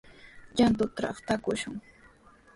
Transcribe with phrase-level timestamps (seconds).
[0.55, 1.75] Llantutraw taakushun.